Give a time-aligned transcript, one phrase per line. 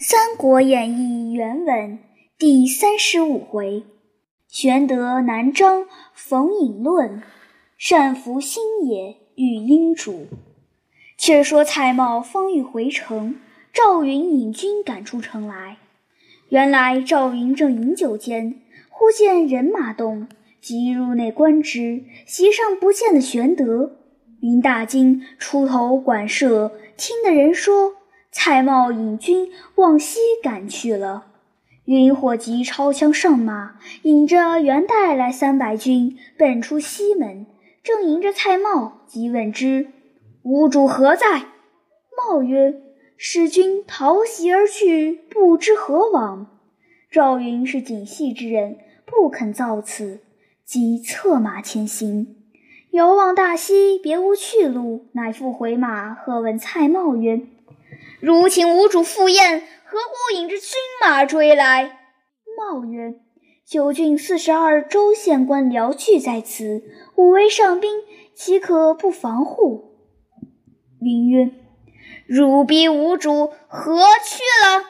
[0.00, 1.98] 三国演义》原文
[2.38, 3.82] 第三十五回：
[4.46, 7.20] 玄德南征逢隐论，
[7.76, 10.28] 善服新野遇英主。
[11.16, 13.40] 却说蔡瑁方欲回城，
[13.72, 15.78] 赵云引军赶出城来。
[16.48, 20.28] 原来赵云正饮酒间，忽见人马动，
[20.60, 23.96] 即入内观之，席上不见了玄德。
[24.42, 27.96] 云大惊，出头管射，听得人说
[28.40, 31.26] 蔡瑁引军往西赶去了。
[31.86, 37.46] 云火急抄枪上马，引着袁带来三百军，奔出西门，
[37.82, 39.88] 正迎着蔡瑁，即问之
[40.44, 41.46] ：“吾主何在？”
[42.16, 42.80] 瑁曰：
[43.16, 46.46] 使君逃袭而去，不知何往。
[47.10, 50.20] 赵云是谨细之人，不肯造次，
[50.64, 52.36] 即策马前行。
[52.92, 57.40] 遥望大西，别无去路，乃复回马，喝问蔡瑁曰
[58.20, 60.70] ：“如请吾主赴宴，何故引着军
[61.02, 61.98] 马追来？”
[62.58, 63.14] 瑁曰
[63.64, 66.82] ：“九郡四十二州县官僚聚在此，
[67.16, 68.02] 吾为上宾，
[68.34, 69.94] 岂可不防护？”
[71.00, 71.50] 云曰。
[72.26, 74.84] 汝逼吾主何去了？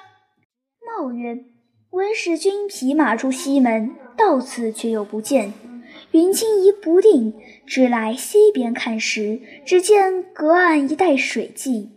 [0.85, 1.45] 茂曰
[1.91, 5.53] ：“闻使君匹马出西门，到此却又不见。
[6.11, 11.93] 云惊疑不定，只来西边看时，只见隔岸一带水迹。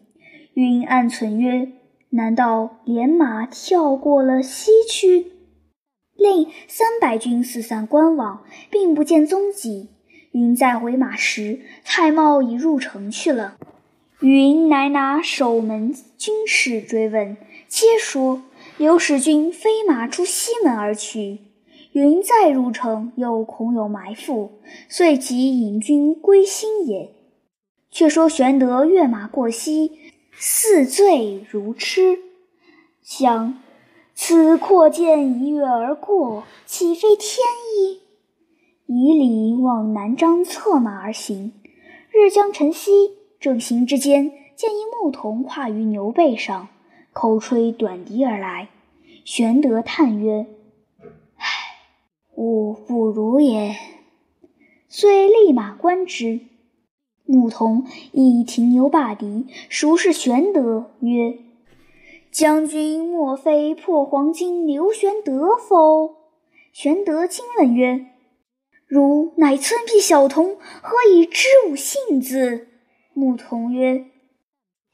[0.53, 1.71] 云暗存曰：
[2.09, 5.27] 难道连马跳过了西区？
[6.17, 9.89] 令三百军四散观望，并不见踪迹。
[10.33, 13.57] 云再回马时，蔡瑁已入城去了。”
[14.22, 18.44] 云乃拿守门军士追问，皆说
[18.77, 21.39] 刘使君飞马出西门而去。
[21.94, 27.09] 云再入城，又恐有埋伏，遂即引军归新也。
[27.89, 29.91] 却说玄德跃马过西，
[30.31, 32.19] 似醉如痴，
[33.01, 33.61] 想
[34.13, 37.39] 此阔剑一跃而过，岂非天
[37.77, 37.99] 意？
[38.88, 41.53] 以礼往南漳策马而行，
[42.09, 42.91] 日将晨曦。
[43.39, 46.67] 正行之间，见一牧童跨于牛背上，
[47.11, 48.69] 口吹短笛而来。
[49.25, 50.45] 玄德叹曰
[51.38, 51.45] ：“唉，
[52.35, 53.75] 吾不如也。”
[54.88, 56.41] 遂立马观之。
[57.31, 61.38] 牧童亦停牛罢笛，熟视玄德，曰
[62.30, 66.18] ：“将军莫非破黄金刘玄德否？”
[66.74, 68.08] 玄德惊问曰
[68.86, 72.68] ：“汝乃村僻小童，何以知吾姓字？”
[73.16, 74.08] 牧童曰：“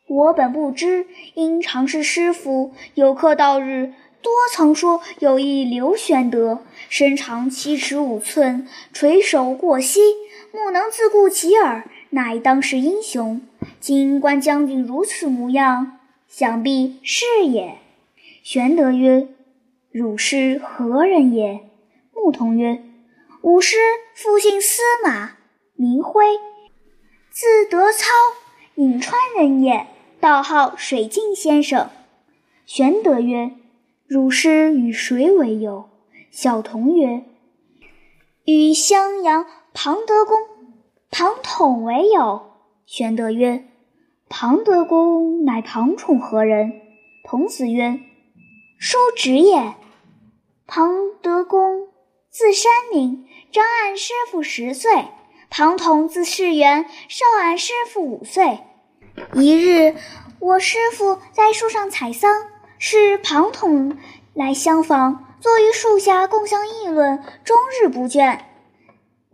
[0.07, 9.99] 我本不知，因常侍师傅，有客到日，多曾说有一刘玄德，身长七尺五寸，垂手过膝，
[10.51, 13.39] 目能自顾其耳，乃当世英雄。
[13.79, 17.77] 今观将军如此模样，想必是也。”
[18.41, 19.27] 玄德曰
[19.93, 21.59] ：“汝师何人也？”
[22.15, 22.83] 牧童曰
[23.43, 23.77] ：“吾师
[24.15, 25.37] 父姓司马，
[25.75, 26.25] 名辉。”
[27.29, 28.07] 字德操，
[28.75, 29.85] 颍川人也，
[30.19, 31.91] 道号水镜先生。
[32.65, 33.51] 玄德曰
[34.07, 35.87] ：“汝师与谁为友？”
[36.31, 37.25] 小童曰
[38.45, 40.35] ：“与襄阳庞德公、
[41.09, 42.51] 庞统为友。”
[42.85, 43.65] 玄德曰
[44.29, 46.73] ：“庞德公乃庞统何人？”
[47.23, 47.99] 童子曰
[48.79, 49.73] ：“叔侄也。”
[50.67, 50.89] 庞
[51.21, 51.87] 德公
[52.29, 55.05] 字山明，长俺师傅十岁。
[55.49, 58.59] 庞统字世元，少俺师傅五岁。
[59.33, 59.95] 一日，
[60.39, 62.47] 我师傅在树上采桑，
[62.77, 63.97] 是庞统
[64.33, 68.39] 来相访，坐于树下共相议论，终日不倦。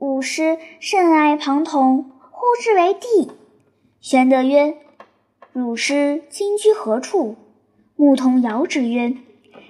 [0.04, 3.32] 吾师甚爱庞统，呼之为弟。
[4.02, 4.76] 玄德曰
[5.54, 7.38] ：“汝师今居何处？”
[7.96, 9.16] 牧童遥指曰：“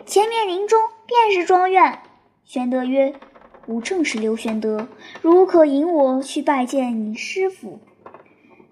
[0.08, 2.00] 前面林中便是庄院。”
[2.44, 3.14] 玄德曰。
[3.68, 4.88] 吾正是刘玄德，
[5.22, 7.80] 如可引我去拜见你师傅。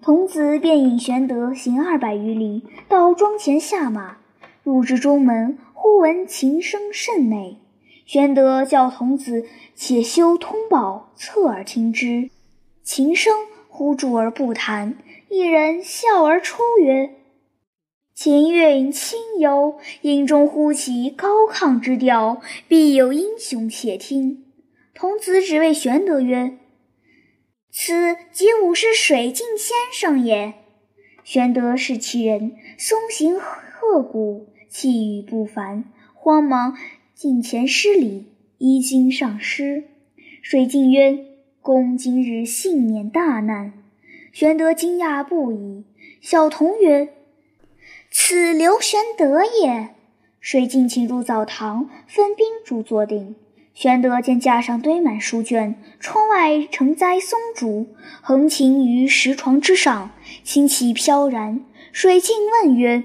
[0.02, 4.18] 童子便引玄德行二百余里，到庄前下马，
[4.64, 7.61] 入至中门，忽闻琴声甚美。
[8.04, 12.30] 玄德叫童子且休通宝，侧耳听之。
[12.82, 13.32] 琴声
[13.68, 14.96] 忽住而不弹，
[15.28, 17.14] 一人笑而出曰
[18.12, 24.44] ：“琴韵轻幽，音中忽起高亢之调，必有英雄且听。”
[24.94, 26.58] 童子只谓玄德曰
[27.72, 30.54] ：“此即吾师水镜先生也。”
[31.24, 35.84] 玄德视其人，松形鹤骨，气宇不凡，
[36.14, 36.76] 慌忙
[37.22, 38.26] 近前施礼，
[38.58, 39.84] 衣襟上湿。
[40.42, 41.24] 水镜曰
[41.62, 43.74] ：“公今日幸免大难。”
[44.34, 45.84] 玄德惊讶不已。
[46.20, 47.10] 小童曰
[48.10, 49.90] ：“此刘玄德也。”
[50.42, 53.36] 水镜请入澡堂，分宾主坐定。
[53.72, 57.86] 玄德见架上堆满书卷，窗外成栽松竹，
[58.20, 60.10] 横擎于石床之上，
[60.42, 61.64] 清气飘然。
[61.92, 62.34] 水镜
[62.64, 63.04] 问曰：“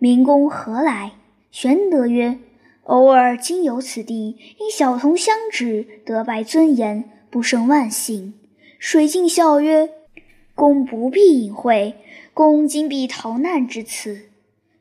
[0.00, 1.12] 明公何来？”
[1.52, 2.38] 玄德曰
[2.84, 8.34] ：“偶尔经由此地，因小童相指，得拜尊严，不胜万幸。”
[8.78, 9.88] 水镜笑曰
[10.54, 11.94] ：“公不必隐晦，
[12.34, 14.22] 公今必逃难至此。”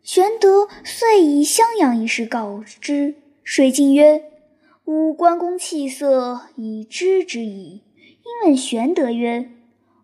[0.02, 3.14] 玄德遂以襄阳一事告之。
[3.44, 4.24] 水镜曰：
[4.86, 7.82] 吾关公气色已知之矣。
[7.96, 9.52] 因问玄德曰：“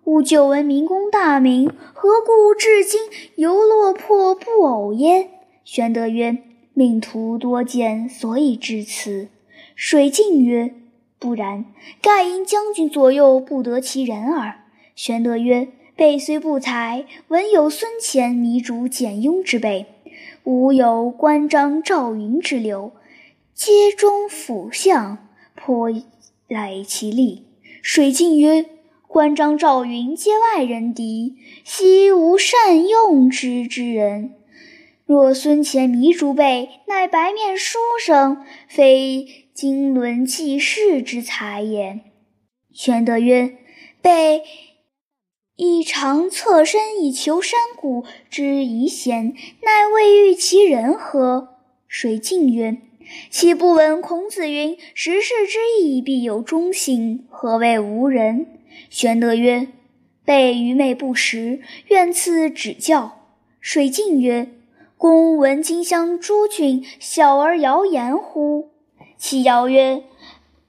[0.05, 3.01] 吾久闻明公大名，何故至今
[3.35, 5.29] 犹落魄不偶焉？”
[5.65, 6.37] 玄德曰
[6.77, 9.29] ：“命途多见，所以至此。”
[9.73, 10.75] 水镜曰
[11.17, 11.65] ：“不然，
[11.99, 14.59] 盖因将军左右不得其人耳。”
[14.95, 19.87] 玄德曰：“备虽不才，闻有孙乾、糜竺、简雍之辈，
[20.43, 22.91] 吾有关张赵云之流。”
[23.55, 25.17] 皆中辅相，
[25.55, 25.89] 颇
[26.47, 27.47] 赖其力。
[27.81, 28.67] 水镜曰
[29.09, 34.35] ：“关张赵云皆外人敌，悉无善用之之人。
[35.07, 42.01] 若孙乾、糜竺辈，乃白面书生，非经纶济世之才也。”
[42.75, 43.55] 玄德曰
[44.03, 44.43] ：“备
[45.55, 51.55] 亦常侧身以求山谷之遗贤，乃未遇其人何？”
[51.87, 52.77] 水镜曰：
[53.29, 58.45] 岂不闻孔子云：“时世之义，必有忠心。”何谓无人？
[58.89, 59.69] 玄德曰
[60.25, 63.13] ：“备愚昧不识，愿赐指教。”
[63.61, 64.49] 水镜曰
[64.97, 68.69] ：“公闻荆襄诸郡小儿谣言乎？”
[69.17, 70.03] 其谣曰：“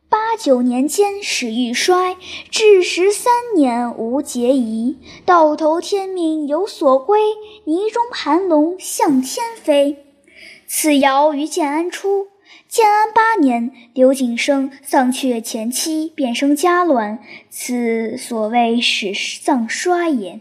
[0.09, 2.17] 八九年间始欲衰，
[2.51, 4.99] 至十三年无节仪。
[5.25, 7.21] 到头天命有所归，
[7.65, 10.05] 泥中盘龙向天飞。”
[10.67, 12.29] 此谣于建安初，
[12.69, 20.41] 建安八年，刘景升丧却前妻，便生家乱，此所谓始丧衰也。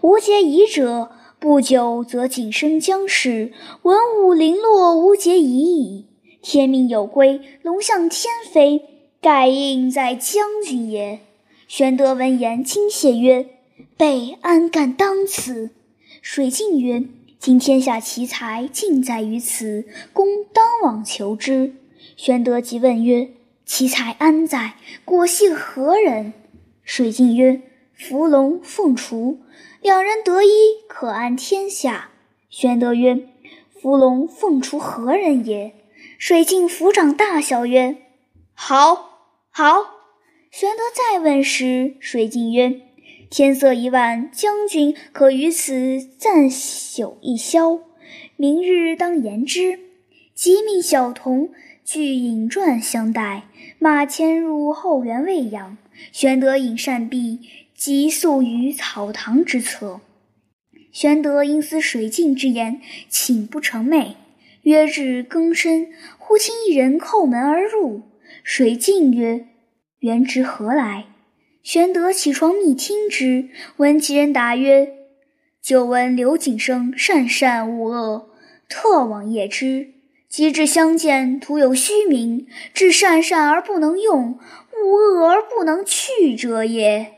[0.00, 3.52] 无节仪者，不久则景升将逝，
[3.82, 6.06] 文武零落，无节仪矣。
[6.42, 8.82] 天命有归，龙向天飞，
[9.20, 11.20] 盖应在将军也。
[11.68, 13.46] 玄德闻言，惊谢曰
[13.96, 15.70] ：“备安敢当此？”
[16.22, 17.04] 水镜曰。
[17.38, 21.74] 今天下奇才尽在于此，公当往求之。
[22.16, 23.28] 玄德即问曰
[23.64, 24.74] ：“奇才安在？
[25.04, 26.32] 果系何人？”
[26.82, 27.60] 水镜曰
[27.96, 29.40] ：“伏龙凤雏，
[29.80, 30.50] 两人得一，
[30.86, 32.10] 可安天下。”
[32.48, 33.28] 玄德曰
[33.80, 35.72] ：“伏龙凤雏何人也？”
[36.18, 37.96] 水镜抚掌大笑曰
[38.54, 39.96] ：“好，好。”
[40.50, 42.80] 玄德再问时，水镜曰：
[43.28, 47.80] 天色已晚，将军可于此暂宿一宵，
[48.36, 49.80] 明日当言之。
[50.34, 51.50] 即命小童
[51.84, 55.76] 具引馔相待，马牵入后园喂养。
[56.12, 57.40] 玄德引善毕，
[57.76, 60.00] 即宿于草堂之侧。
[60.90, 62.80] 玄德因思水镜之言，
[63.10, 64.14] 寝不成寐。
[64.62, 65.88] 约至更深，
[66.18, 68.02] 忽听一人叩门而入。
[68.42, 69.46] 水镜曰
[70.00, 71.04] ：“元直何来？”
[71.62, 74.92] 玄德起床密听之，闻其人答曰
[75.62, 78.30] ：“久闻刘景升善善恶恶，
[78.68, 79.92] 特往谒之。
[80.28, 84.38] 及至相见，徒有虚名，至善善而不能用，
[84.72, 87.15] 恶恶而不能去者也。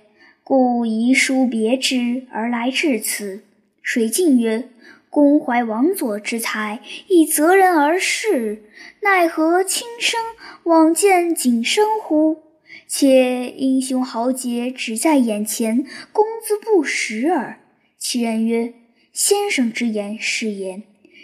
[0.49, 3.43] 故遗书别之，而来至此。”
[3.85, 4.71] 水镜曰
[5.11, 8.63] ：“公怀王佐之才，亦择人而事，
[9.03, 10.19] 奈何轻生
[10.63, 12.45] 往见景升乎？”
[12.89, 17.61] 且英雄豪杰只在眼前，公子不识耳。
[17.99, 18.73] 其人曰
[19.13, 20.81] ：“先生之言是也。”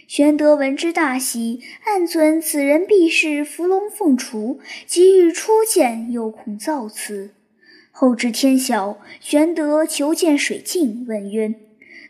[0.07, 7.31] 玄德闻之大喜，暗存此人必是伏龙凤雏，急欲出见，又恐造次。
[7.97, 11.55] 后至天晓，玄德求见水镜，问曰：“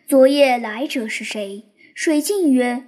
[0.09, 1.65] 昨夜来者是谁？”
[1.95, 2.87] 水镜曰：“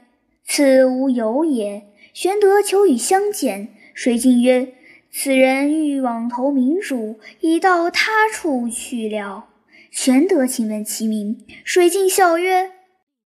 [0.48, 4.72] 此无有也。”玄德求与相见，水镜曰：
[5.12, 9.50] 此人欲往投明主，已到他处去了。
[9.90, 12.72] 玄德请问其名，水镜笑曰：“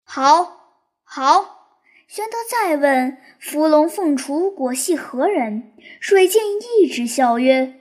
[0.02, 6.42] 好，好。”玄德再问：“伏龙凤雏果系何人？”水镜
[6.80, 7.74] 一直笑曰：“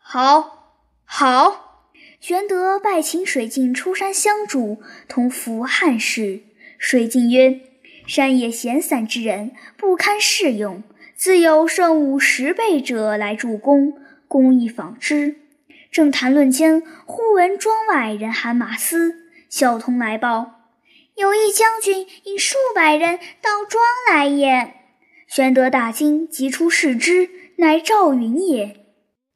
[0.00, 0.63] 好，
[1.04, 6.40] 好。”玄德拜请水镜出山相助，同服汉室。
[6.78, 7.60] 水镜曰
[8.08, 10.82] ：“山野闲散之人，不堪适用。”
[11.16, 13.94] 自有胜武十倍者来助攻，
[14.26, 15.36] 公亦访之。
[15.90, 20.70] 正谈论间，忽闻庄外人喊马嘶，小童来报：
[21.14, 24.74] 有一将军引数百人到庄来也。
[25.28, 28.86] 玄德大惊，急出视之，乃赵云也。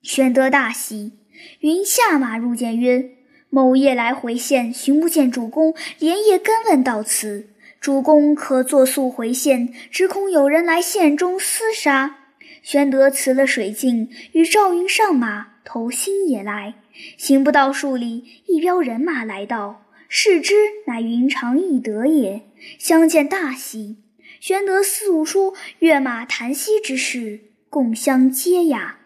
[0.02, 1.17] 玄德大喜，
[1.61, 3.11] 云下马入见曰
[3.50, 7.49] ：“某夜来回县，寻不见主公，连夜跟问到此。
[7.80, 12.16] 主公可作速回县，只恐有人来县中厮杀。”
[12.62, 16.75] 玄德辞了水镜，与赵云上马，投新野来。
[17.16, 20.54] 行不到数里，一彪人马来到，视之，
[20.87, 22.42] 乃云长翼德也。
[22.78, 23.97] 相见大喜。
[24.40, 27.40] 玄德四出跃马檀溪之事，
[27.71, 28.99] 共相接雅。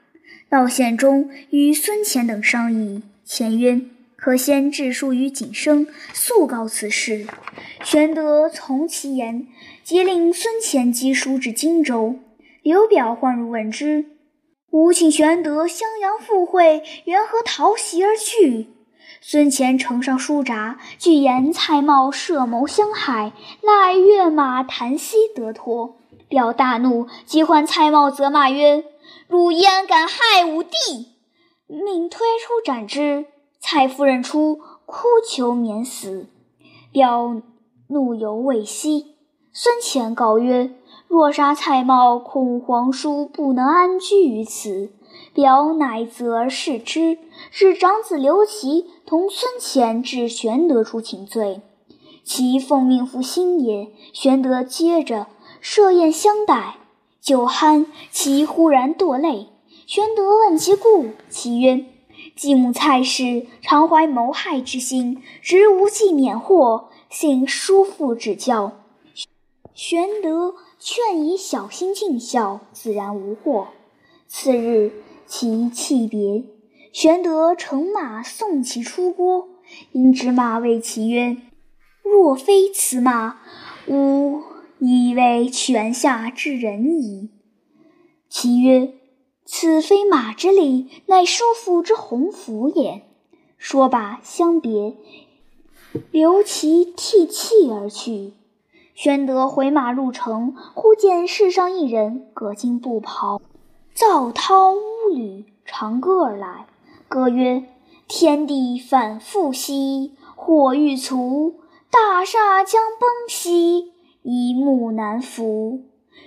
[0.52, 3.00] 到县中，与孙乾等商议。
[3.26, 3.80] 乾曰
[4.16, 7.26] ：“可先致书于景生，速告此事。”
[7.82, 9.46] 玄德从其言，
[9.82, 12.16] 即令孙乾寄书至荆州。
[12.62, 14.04] 刘表唤入问之，
[14.68, 18.66] 吾请玄德襄阳赴会，缘何逃袭而去？
[19.22, 23.32] 孙乾呈上书札，据言蔡瑁设谋相害，
[23.62, 25.96] 乃跃马檀溪得脱。
[26.28, 28.84] 表大怒，即唤蔡瑁责骂曰
[29.32, 30.68] ：“汝焉敢害吾弟！”
[31.66, 33.24] 命推出斩之。
[33.58, 36.26] 蔡夫人出哭求免死，
[36.92, 37.40] 表
[37.88, 39.16] 怒犹未息。
[39.50, 40.74] 孙乾告曰
[41.08, 44.92] ：“若杀蔡瑁，恐皇叔不能安居于此。”
[45.32, 47.16] 表乃责而视之，
[47.50, 51.62] 使长子刘琦同孙乾至玄德处请罪。
[52.22, 55.28] 其奉命赴新野，玄德接着
[55.62, 56.76] 设宴相待。
[57.22, 59.46] 酒酣，其忽然堕泪。
[59.86, 61.86] 玄德问其故，其曰
[62.34, 68.72] ：“继母蔡氏常怀谋害之心，直无计免祸，幸叔父指教。
[69.72, 73.68] 玄德劝以小心尽孝，自然无祸。”
[74.26, 74.92] 次日。
[75.24, 76.44] 其弃别，
[76.92, 79.48] 玄德乘马送其出郭。
[79.92, 81.38] 因知马谓其曰
[82.04, 83.40] ：“若非此马，
[83.86, 84.42] 吾
[84.84, 87.30] 以为泉下之人矣。”
[88.28, 88.94] 其曰
[89.46, 93.02] ：“此非马之礼，乃叔父之鸿福也。”
[93.58, 94.96] 说罢，相别，
[96.10, 98.32] 留其涕泣而去。
[98.94, 103.40] 玄德回马入城，忽见世上一人，各襟布袍。
[103.94, 106.66] 皂绦乌履，长歌而来。
[107.06, 107.64] 歌曰
[108.08, 111.54] ：“天地反复兮，火欲卒；
[111.90, 113.91] 大厦将崩兮，
[114.22, 115.80] 一木难扶。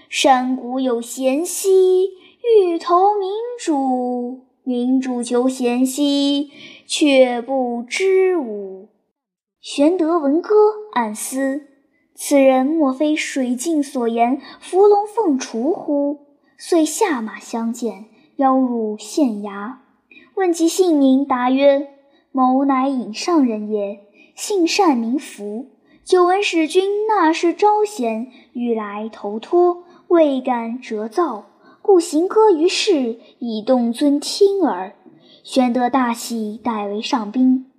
[0.09, 2.05] 山谷有贤兮，
[2.41, 6.51] 欲投明主；明主求贤兮，
[6.85, 8.89] 却不知吾。”
[9.61, 10.55] 玄德闻歌，
[10.93, 11.67] 暗思：
[12.13, 16.19] 此人莫非水镜所言伏龙凤雏乎？
[16.57, 18.05] 遂下马相见，
[18.37, 19.77] 邀入县衙，
[20.35, 21.89] 问其姓名，答曰
[22.31, 23.99] ：“某乃尹上人也，
[24.35, 25.67] 姓单名福。
[26.05, 31.47] 久闻使君纳事招贤，欲来投托，未敢折造，
[31.81, 34.93] 故行歌于市，以动尊听耳。”
[35.43, 37.71] 玄德大喜，代为上宾。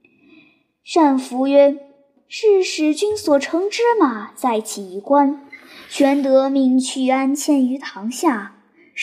[0.92, 1.78] 单福曰
[2.26, 5.46] ：“是使君所乘之马，在其一关。”
[5.88, 8.56] 玄德命去安迁于堂下。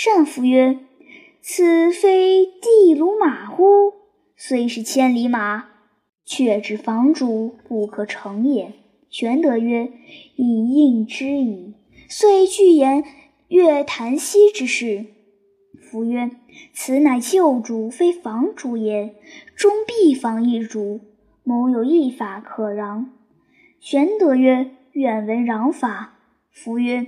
[0.05, 0.79] 单福曰
[1.39, 3.93] ：“此非地卢马乎？
[4.35, 5.69] 虽是千里马，
[6.25, 8.73] 却知房主不可乘也。”
[9.13, 9.91] 玄德曰
[10.35, 11.75] ：“以应之矣。”
[12.09, 13.03] 遂具言
[13.47, 15.05] 越檀溪之事。
[15.79, 16.31] 夫曰
[16.73, 19.13] ：“此乃旧主，非房主也。
[19.55, 20.99] 终必防一主，
[21.43, 23.05] 某有一法可攘。”
[23.79, 26.17] 玄德曰：“愿闻攘法。”
[26.49, 27.05] 夫曰：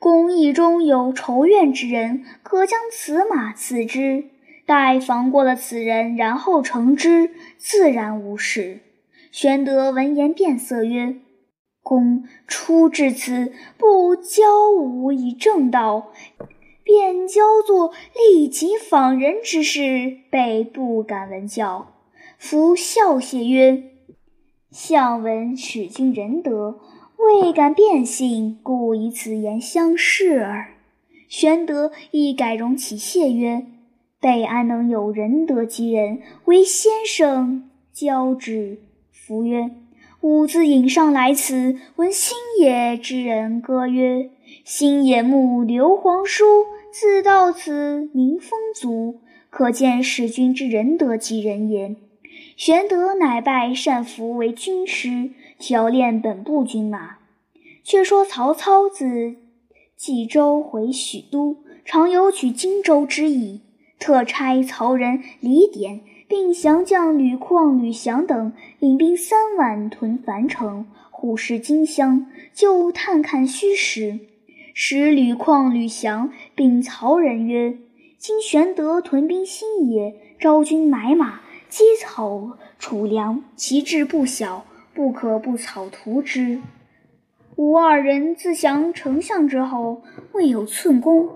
[0.00, 4.24] 公义中有仇怨之人，可将此马赐之，
[4.66, 8.80] 待防过了此人，然后乘之，自然无事。
[9.30, 11.16] 玄德闻言变色，曰
[11.84, 14.42] ：“公初至此，不教
[14.76, 16.10] 吾以正道，
[16.82, 21.92] 便教作利己访人之事，备不敢闻教。”
[22.36, 23.84] 夫笑谢曰
[24.72, 26.80] ：“相闻使君仁德。”
[27.16, 30.74] 未敢变信，故以此言相示耳。
[31.26, 33.64] 玄德亦改容其谢曰
[34.20, 38.78] ：“备安能有仁德之人，为先生教之？”
[39.10, 39.70] 福曰
[40.24, 44.30] ：“吾自引上来此，闻新野之人歌曰
[44.64, 46.46] ：‘新野牧刘皇叔
[46.90, 51.96] 自到此，名风足，可见使君之仁德及人言。’
[52.56, 57.18] 玄德乃拜单福为军师。”调练本部军马。
[57.82, 59.34] 却说曹操自
[59.94, 63.60] 冀州回许都，常有取荆州之意，
[63.98, 74.18] 特差曹仁李典，并降将吕旷、吕翔等，领兵三万屯樊城，虎视荆襄，就探看虚实。
[74.72, 77.78] 使吕旷、吕翔禀曹仁曰
[78.18, 86.60] ：“今玄德屯兵新野，招军买马，积草储粮，其志不小，不可不草图之。
[87.56, 90.02] 吾二人自降丞相之后，
[90.32, 91.28] 未有寸功，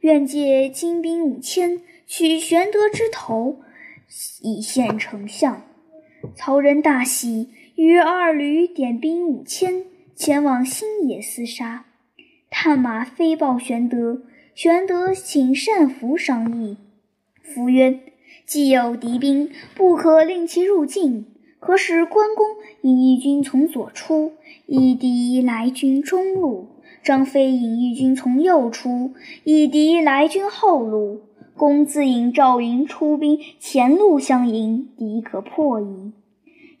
[0.00, 3.58] 愿借精兵五千，取玄德之头，
[4.42, 5.62] 以献丞相。”
[6.34, 9.84] 曹仁大喜，与二吕点兵五千，
[10.16, 11.84] 前往新野厮杀。
[12.50, 14.22] 探马飞报玄德，
[14.54, 16.76] 玄德请单福商议。
[17.42, 18.00] 福曰
[18.44, 21.26] ：“既有敌兵，不可令其入境，
[21.60, 22.46] 可使关公
[22.80, 24.32] 引一军从左出，
[24.66, 26.66] 以敌来军中路；
[27.04, 29.12] 张飞引一军从右出，
[29.44, 31.20] 以敌来军后路。
[31.58, 36.12] 公自引赵云出兵前路相迎，敌可破矣。”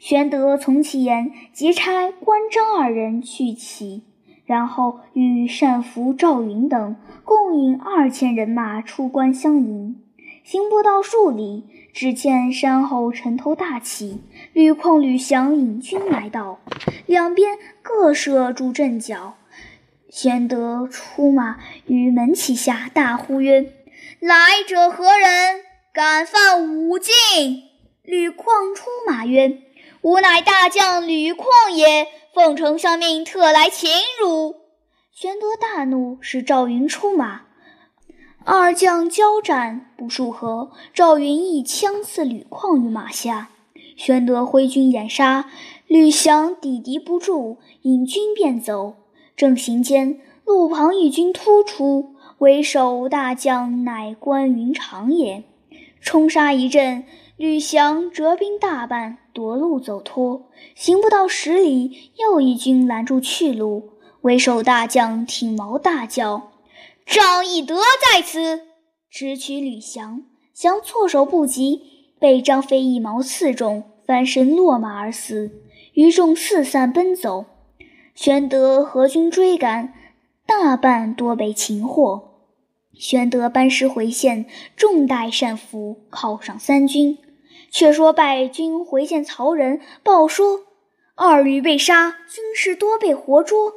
[0.00, 4.04] 玄德从其言，即差关张二人去齐。
[4.46, 10.00] 然后与单福、赵云等共引二千人马出关相迎，
[10.42, 14.22] 行不到数里，只见山后城头大起，
[14.54, 16.60] 吕旷、吕翔引军来到，
[17.04, 19.34] 两边各设住阵脚。
[20.08, 23.66] 玄德出马于门旗下，大呼曰
[24.20, 25.62] ：“来者何人？
[25.92, 27.12] 敢犯武进！”
[28.02, 29.62] 吕旷出马曰
[30.02, 34.54] ：“吾乃大将吕旷也。”奉丞相命，特来擒汝。
[35.12, 37.46] 玄德大怒，使赵云出马，
[38.44, 43.50] 二将交战不数合，赵云一枪刺吕旷于马下。
[43.96, 45.50] 玄德挥军掩杀，
[45.88, 48.94] 吕翔抵敌不住，引军便走。
[49.36, 55.44] 正行间，路旁一军突出，为首大将乃关云长也。
[56.00, 57.04] 冲杀一阵。
[57.36, 63.90] 吕翔折兵大半，夺路走脱，行不到十里，又一军拦住去路。
[64.22, 66.50] 为首大将挺矛大叫
[67.06, 68.62] ：“张翼德在此！”
[69.08, 71.80] 直取吕翔，翔措手不及，
[72.18, 75.52] 被张飞一矛刺中，翻身落马而死。
[75.92, 77.44] 余众四散奔走。
[78.16, 79.94] 玄德合军追赶，
[80.44, 82.27] 大半多被擒获。
[82.98, 84.44] 玄德班师回县，
[84.76, 87.16] 重待单福，犒赏三军。
[87.70, 90.64] 却说败军回见曹仁，报说
[91.14, 93.72] 二吕被杀，军士多被活捉。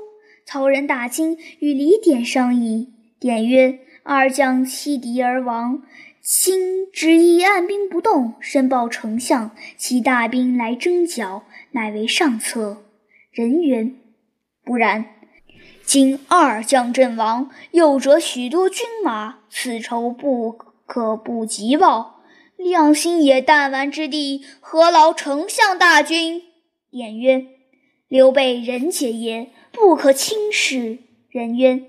[0.46, 2.94] 曹仁大惊，与李典商议。
[3.20, 5.84] 典曰：“二将弃敌而亡，
[6.24, 12.84] 卿执意按兵不动，申报丞相，其大兵来征剿，乃为上策。”
[13.32, 13.92] 人曰
[14.66, 15.06] ：“不然。
[15.92, 22.22] 今二将阵亡，又折许多军马，此仇不可不急报。”
[22.56, 26.44] 亮星也弹丸之地，何劳丞相大军？
[26.90, 27.46] 典曰
[28.08, 31.00] ：“刘备仁杰也，不可轻视。”
[31.30, 31.84] 人曰：“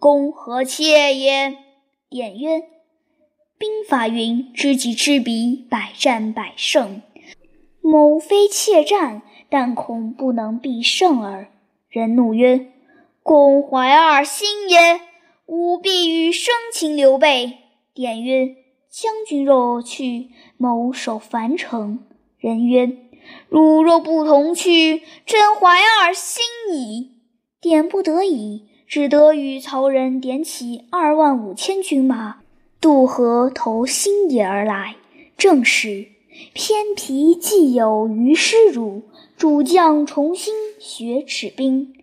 [0.00, 1.54] 公何妾也？”
[2.08, 2.62] 典曰
[3.60, 7.02] ：“兵法云：知己知彼，百战百胜。
[7.82, 11.48] 某非怯战，但恐不能必胜耳。”
[11.90, 12.68] 人怒曰
[13.22, 15.00] ：“公怀二心也！
[15.46, 17.58] 吾必与生擒刘备。”
[17.94, 18.56] 典曰。
[18.94, 22.00] 将军若去，谋守樊城。
[22.36, 22.92] 人曰
[23.48, 27.12] ：“汝若不同去，真怀二心矣。”
[27.58, 32.42] 典不得已，只得与曹仁点起二万五千军马，
[32.82, 34.96] 渡河投新野而来。
[35.38, 36.08] 正是
[36.52, 39.04] 偏僻既有余师辱，
[39.38, 41.94] 主将重新学持兵，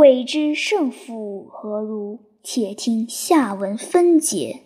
[0.00, 2.20] 未知胜负何如？
[2.42, 4.60] 且听下文分解。